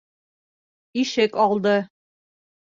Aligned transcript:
Ишек 1.03 1.39
алды. 1.45 1.77